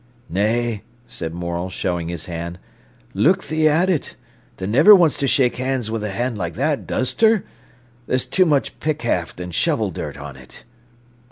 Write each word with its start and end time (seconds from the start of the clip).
"Nay," 0.31 0.81
said 1.07 1.31
Morel, 1.35 1.69
showing 1.69 2.09
his 2.09 2.25
hand, 2.25 2.57
"look 3.13 3.43
thee 3.43 3.69
at 3.69 3.87
it! 3.87 4.15
Tha 4.57 4.65
niver 4.65 4.95
wants 4.95 5.15
ter 5.15 5.27
shake 5.27 5.57
hands 5.57 5.91
wi' 5.91 6.01
a 6.01 6.09
hand 6.09 6.39
like 6.39 6.55
that, 6.55 6.87
does 6.87 7.13
ter? 7.13 7.43
There's 8.07 8.25
too 8.25 8.47
much 8.47 8.79
pick 8.79 9.03
haft 9.03 9.39
and 9.39 9.53
shovel 9.53 9.91
dirt 9.91 10.17
on 10.17 10.37
it." 10.37 10.63